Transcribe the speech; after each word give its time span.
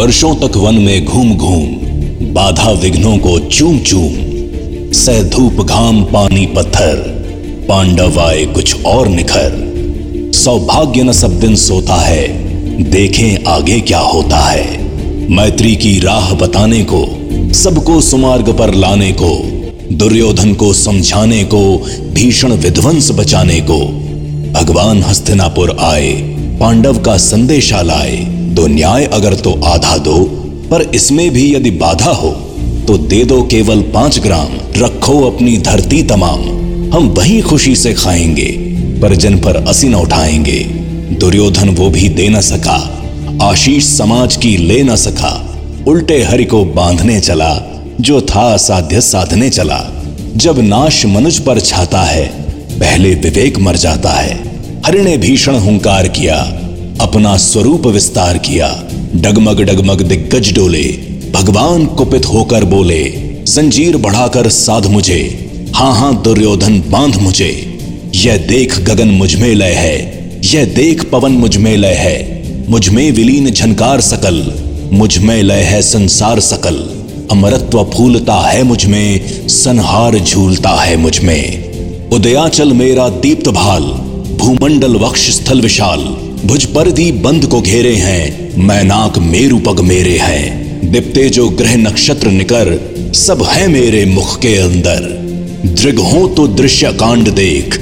वर्षों 0.00 0.34
तक 0.34 0.56
वन 0.56 0.74
में 0.74 1.04
घूम 1.04 1.34
घूम, 1.34 1.66
बाधा 2.34 2.70
विघ्नों 2.70 3.18
को 3.18 3.38
चूम 3.38 3.78
चूम 3.78 4.12
सह 4.92 5.22
धूप 5.22 5.52
घाम 5.52 6.02
पानी 6.04 6.46
पत्थर, 6.46 6.96
पांडव 7.68 8.20
आए 8.20 8.44
कुछ 8.44 8.84
और 8.84 9.08
निखर। 9.08 10.32
सौभाग्य 10.34 11.02
न 11.02 11.12
सब 11.12 11.40
दिन 11.40 11.56
सोता 11.56 11.94
है, 11.94 12.28
देखें 12.90 13.44
आगे 13.44 13.80
क्या 13.80 13.98
होता 13.98 14.36
है। 14.36 14.88
मैत्री 15.30 15.76
की 15.76 15.98
राह 16.00 16.34
बताने 16.34 16.82
को, 16.84 17.04
सबको 17.52 18.00
सुमार्ग 18.00 18.58
पर 18.58 18.74
लाने 18.74 19.12
को, 19.12 19.36
दुर्योधन 19.92 20.54
को 20.54 20.72
समझाने 20.72 21.44
को, 21.44 21.78
भीषण 22.14 22.52
विध्वंस 22.52 23.10
बचाने 23.10 23.60
को। 23.60 23.78
भगवान 24.52 25.02
हस्तिनापुर 25.02 25.76
आए, 25.80 26.12
पांडव 26.60 26.98
का 26.98 27.16
संदेशा 27.16 27.82
लाए 27.82 28.29
दो 28.50 28.66
न्याय 28.66 29.04
अगर 29.04 29.34
तो 29.34 29.52
आधा 29.64 29.96
दो, 29.98 30.18
पर 30.70 30.82
इसमें 30.94 31.30
भी 31.30 31.54
यदि 31.54 31.70
बाधा 31.70 32.10
हो 32.12 32.30
तो 32.86 32.96
दे 32.98 33.24
दो 33.24 33.42
केवल 33.42 33.80
पाँच 33.94 34.18
ग्राम, 34.18 34.48
रखो 34.76 35.20
अपनी 35.30 35.56
धरती 35.58 36.02
तमाम। 36.02 36.40
हम 36.94 37.08
वही 37.08 37.40
खुशी 37.40 37.74
से 37.76 37.92
खाएँगे, 37.94 38.50
पर 39.02 39.14
जन 39.14 39.38
पर 39.38 39.56
असी 39.56 39.88
न 39.88 39.94
उठाएँगे। 39.94 40.58
दुर्योधन 41.20 41.68
वो 41.68 41.88
भी 41.90 42.08
दे 42.08 42.28
न 42.28 42.40
सका, 42.40 42.78
आशीष 43.42 43.86
समाज 43.88 44.36
की 44.36 44.56
ले 44.56 44.82
न 44.82 44.96
सका। 44.96 45.32
उल्टे 45.88 46.22
हरि 46.22 46.44
को 46.44 46.64
बांधने 46.64 47.20
चला, 47.20 47.54
जो 48.00 48.20
था 48.20 48.42
असाध्य 48.54 49.00
साधने 49.00 49.50
चला। 49.50 49.80
जब 50.36 50.58
नाश 50.58 51.04
मनुज 51.06 51.38
पर 51.38 51.60
छाता 51.60 52.02
है, 52.02 52.26
पहले 52.78 53.14
विवेक 53.14 53.58
मर 53.58 53.76
जाता 53.76 54.10
है। 54.10 54.34
हरि 54.86 55.00
ने 55.00 55.16
भीषण 55.18 55.54
हुंकार 55.54 56.08
किया 56.08 56.36
अपना 57.00 57.36
स्वरूप 57.36 57.86
विस्तार 57.86 58.38
किया। 58.38 58.84
डगमग 59.14 59.60
डगमग 59.60 60.00
दिग्गज 60.00 60.52
डोले। 60.52 60.98
भगवान 61.32 61.86
कुपित 61.86 62.26
होकर 62.26 62.64
बोले, 62.64 63.04
जंजीर 63.48 63.96
बढ़ाकर 63.96 64.48
साध 64.48 64.86
मुझे। 64.86 65.50
हाँ 65.74 65.94
हाँ, 65.94 66.22
दुर्योधन, 66.22 66.84
बाँध 66.88 67.16
मुझे। 67.16 67.78
यह 68.14 68.36
देख 68.36 68.80
गगन 68.80 69.08
मुझमें 69.08 69.54
लय 69.54 69.72
है। 69.72 70.30
यह 70.54 70.64
देख 70.64 71.04
पवन 71.04 71.32
मुझमें 71.32 71.76
लय 71.76 71.94
है। 71.94 72.42
मुझमें 72.70 73.12
विलीन 73.12 73.50
झनकार 73.50 74.00
सकल। 74.00 74.52
मुझमें 74.92 75.42
लय 75.42 75.62
है 75.62 75.82
संसार 75.82 76.40
सकल। 76.40 76.88
अमरत्व 77.30 77.84
फूलता 77.84 78.34
है 78.34 78.62
मुझमें 78.62 79.20
संहार 79.48 80.18
झूलता 80.18 80.70
है 80.70 80.96
मुझमें 80.96 81.70
उदयाचल 82.08 82.72
मेरा 82.72 83.08
दीप्त 83.08 83.48
भाल। 83.48 83.82
भूमंडल 84.36 84.96
वक्ष 84.96 85.30
स्थल 85.30 85.60
विशाल। 85.60 86.29
भुज 86.46 86.64
परिधि 86.64 87.10
बंद 87.12 87.44
को 87.46 87.60
घेरे 87.60 87.94
हैं, 87.94 88.58
मैनाक 88.58 89.18
मेरु 89.18 89.58
पग 89.58 89.80
मेरे 89.80 90.16
हैं। 90.18 90.90
दिप्ते 90.92 91.28
जो 91.28 91.48
ग्रह 91.48 91.76
नक्षत्र 91.76 92.30
निकर, 92.30 92.68
सब 93.14 93.42
है 93.42 93.66
मेरे 93.68 94.04
मुख 94.06 94.38
के 94.38 94.54
अंदर। 94.56 95.08
दृग 95.66 95.98
हो 95.98 96.26
तो 96.26 96.46
दृश्य 96.48 96.92
कांड 96.92 97.28
देख, 97.28 97.78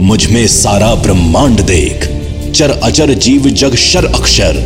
मुझमें 0.00 0.46
सारा 0.46 0.94
ब्रह्मांड 0.94 1.60
देख। 1.60 2.08
चर 2.52 2.70
अचर 2.70 3.14
जीव 3.14 3.48
जग 3.50 3.74
शर 3.76 4.04
अक्षर, 4.04 4.62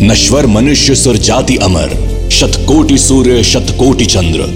नश्वर 0.00 0.46
मनुष्य 0.46 0.94
सुर 0.94 1.16
जाति 1.16 1.56
अमर। 1.56 1.96
शतकोटि 2.32 2.98
सूर्य, 2.98 3.42
शतकोटि 3.44 4.06
चंद्र, 4.06 4.50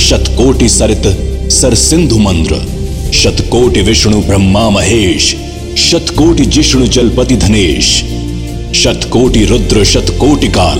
शतकोटि 0.00 0.68
सरित, 0.68 1.06
सर 1.52 1.74
सिंधु 1.74 2.18
मंद्र। 2.18 2.66
शतकोटि 3.12 3.80
विष्णु 3.80 4.20
ब्रह्मा 4.20 4.68
महेश 4.70 5.34
शतकोटि 5.92 6.44
जिष्णु 6.44 6.86
जलपति 6.86 7.36
धनेश, 7.36 7.86
शतकोटि 8.74 9.44
रुद्र 9.44 9.84
शतकोटि 9.84 10.48
काल, 10.48 10.78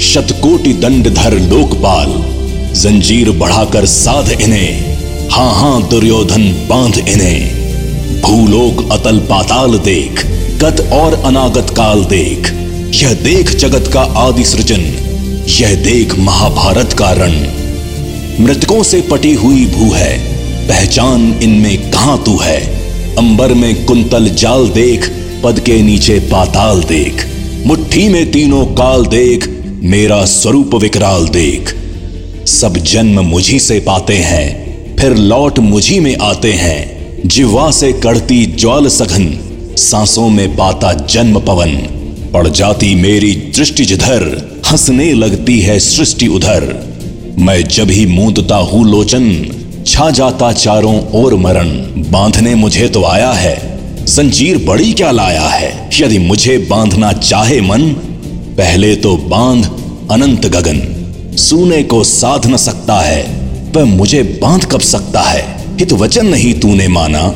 शतकोटि 0.00 0.72
दंड 0.72 1.08
धर 1.14 1.38
लोकपाल, 1.38 2.14
जंजीर 2.74 3.30
बढ़ाकर 3.30 3.86
साध 3.86 4.30
इन्हें, 4.40 5.28
हाँ 5.28 5.54
हाँ 5.54 5.88
दुर्योधन 5.88 6.66
बाँध 6.68 6.98
इन्हें, 6.98 8.20
भूलोक 8.20 8.92
अतल 8.92 9.18
पाताल 9.18 9.78
देख 9.78 10.24
गत 10.56 10.80
और 10.92 11.14
अनागत 11.14 11.70
काल 11.70 12.04
देख, 12.04 12.52
यह 13.02 13.14
देख 13.14 13.54
जगत 13.56 13.90
का 13.92 14.00
आदि 14.00 14.44
सृजन, 14.44 14.82
यह 15.60 15.74
देख 15.74 16.18
महाभारत 16.18 16.92
का 16.92 17.12
रण। 17.12 17.38
मृतकों 18.40 18.82
से 18.82 19.00
पटी 19.00 19.34
हुई 19.34 19.66
भू 19.66 19.92
है, 19.92 20.18
पहचान 20.68 21.40
इनमें 21.42 21.90
कहाँ 21.90 22.22
तू 22.26 22.38
है? 22.38 22.79
अंबर 23.18 23.54
में 23.54 23.84
कुंतल 23.84 24.28
जाल 24.28 24.68
देख, 24.68 25.10
पद 25.44 25.60
के 25.60 25.82
नीचे 25.82 26.18
पाताल 26.18 26.82
देख। 26.82 27.26
मुट्ठी 27.66 28.08
में 28.08 28.30
तीनों 28.32 28.66
काल 28.66 29.06
देख, 29.06 29.48
मेरा 29.82 30.24
स्वरूप 30.24 30.74
विकराल 30.74 31.28
देख। 31.28 31.74
सब 32.46 32.76
जन्म 32.76 33.20
मुझी 33.20 33.58
से 33.58 33.80
पाते 33.80 34.14
हैं, 34.14 34.96
फिर 34.96 35.16
लौट 35.16 35.58
मुझी 35.58 36.00
में 36.00 36.16
आते 36.16 36.52
हैं। 36.52 37.22
जिवा 37.26 37.70
से 37.70 37.92
कड़ती 37.92 38.46
ज्वाल 38.46 38.88
सघन, 38.88 39.28
सांसों 39.76 40.28
में 40.28 40.56
पाता 40.56 40.92
जन्म 40.92 41.40
पवन। 41.40 41.76
पड़ 42.32 42.48
जाती 42.48 42.94
मेरी 42.94 43.32
दृष्टि 43.56 43.84
जिधर, 43.84 44.22
हंसने 44.66 45.12
लगती 45.12 45.60
है 45.60 45.78
सृष्टि 45.78 46.26
उधर। 46.26 46.90
मैं 47.38 47.68
जब 47.68 47.90
ही 47.90 48.06
मूंदता 48.06 48.56
हूँ 48.56 48.90
लोचन 48.90 49.32
छा 50.00 50.10
जाता 50.10 50.52
चारों 50.52 51.00
ओर 51.12 51.34
मरण। 51.34 51.68
बांधने 52.10 52.54
मुझे 52.54 52.88
तो 52.88 53.02
आया 53.04 53.32
है। 53.32 53.54
जंजीर 54.06 54.58
बड़ी 54.58 54.92
क्या 54.92 55.10
लाया 55.10 55.48
है? 55.48 55.90
यदि 56.00 56.18
मुझे 56.18 56.56
बांधना 56.70 57.12
चाहे 57.12 57.60
मन, 57.60 57.82
पहले 58.56 58.94
तो 58.96 59.16
बाँध 59.16 59.64
अनंत 60.10 60.46
गगन। 60.46 60.80
सूने 61.36 61.82
को 61.82 62.02
साध 62.04 62.46
न 62.46 62.56
सकता 62.56 62.98
है 63.00 63.22
वह 63.76 63.84
मुझे 63.84 64.22
बाँध 64.42 64.64
कब 64.64 64.80
सकता 64.80 65.20
है? 65.20 65.44
हित 65.78 65.92
वचन 65.92 66.26
नहीं 66.26 66.54
तूने 66.54 66.88
माना, 66.88 67.34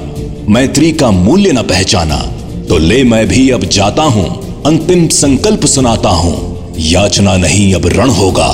मैत्री 0.49 0.93
का 0.93 1.11
मूल्य 1.11 1.53
न 1.53 1.63
पहचाना। 1.63 2.23
तो 2.69 2.79
ले 2.79 3.05
मैं 3.05 3.27
भी 3.29 3.49
अब 3.51 3.65
जाता 3.65 4.03
हूँ, 4.03 4.63
अंतिम 4.63 5.09
संकल्प 5.09 5.67
सुनाता 5.67 6.11
हूँ। 6.11 6.75
याचना 6.79 7.37
नहीं 7.37 7.75
अब 7.75 7.87
रण 7.87 8.11
होगा, 8.11 8.53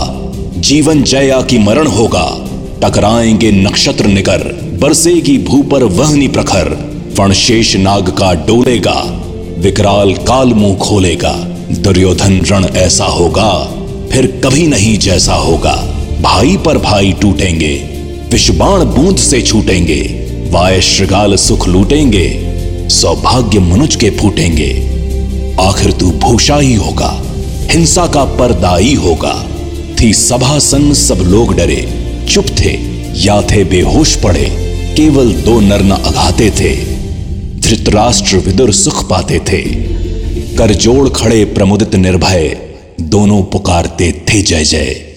जीवन 0.57 1.03
जया 1.03 1.43
की 1.43 1.59
मरण 1.59 1.87
होगा। 1.87 2.29
टकराएँगे 2.83 3.51
नक्षत्र 3.53 4.07
निकर, 4.07 4.43
बरसेगी 4.81 5.37
भू 5.39 5.63
पर 5.63 5.83
वहनी 5.85 6.29
प्रखर। 6.29 6.69
फणशेष 7.19 7.75
नाग 7.77 8.09
का 8.09 8.33
डोलेगा, 8.47 8.95
विकराल 9.59 10.13
काल 10.29 10.53
मुँह 10.55 10.77
खोलेगा। 10.77 11.33
दुर्योधन 11.79 12.41
रण 12.47 12.65
ऐसा 12.77 13.05
होगा, 13.05 13.53
फिर 14.13 14.27
कभी 14.45 14.67
नहीं 14.67 14.99
जैसा 14.99 15.35
होगा। 15.35 15.75
भाई 16.23 16.57
पर 16.57 16.79
भाई 16.79 17.13
टूटेंगे, 17.13 17.75
विषबाण 18.33 18.85
बूंद 18.87 19.17
से 19.17 19.43
छूटेंगे। 19.43 20.01
वाय 20.51 20.81
श्रृगाल 20.81 21.37
सुख 21.37 21.69
लूटेंगे, 21.69 22.29
सौभाग्य 22.91 23.59
मनुज 23.59 23.97
के 23.97 24.11
फूटेंगे। 24.11 24.73
आखिर 25.61 25.93
तू 25.93 26.11
भूषा 26.11 26.57
ही 26.57 26.75
होगा, 26.75 27.23
हिंसा 27.71 28.07
का 28.07 28.25
परदाई 28.25 28.95
होगा। 28.95 29.47
थी 30.01 30.13
सभा 30.15 30.59
सन 30.59 30.93
सब 30.95 31.19
लोग 31.27 31.57
डरे। 31.57 32.00
चुप 32.31 32.47
थे, 32.47 32.79
या 33.17 33.43
थे 33.43 33.65
बेहोश 33.65 34.17
पड़े, 34.17 34.47
केवल 34.97 35.33
दो 35.33 35.61
नर 35.61 35.83
न 35.83 35.91
अघाते 35.91 36.51
थे। 36.51 36.77
धृतराष्ट्र 37.61 38.37
विदुर 38.37 38.73
सुख 38.73 39.09
पाते 39.09 39.39
थे। 39.39 39.63
करजोड़ 40.57 41.09
खड़े 41.09 41.45
प्रमुदित 41.45 41.95
निर्भय, 41.95 42.59
दोनों 43.01 43.43
पुकारते 43.43 44.13
थे 44.13 44.43
जय 44.43 44.65
जय। 44.65 45.10